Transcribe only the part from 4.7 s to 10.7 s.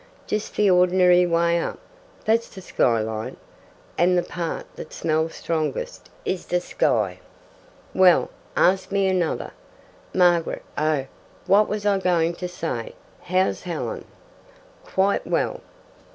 that smells strongest is the sky." "Well, ask me another. Margaret